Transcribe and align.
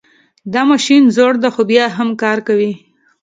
دا 0.53 0.61
ماشین 0.71 1.03
زوړ 1.15 1.33
ده 1.43 1.49
خو 1.53 1.61
بیا 1.71 1.85
هم 1.97 2.09
کار 2.23 2.37
کوي 2.47 2.71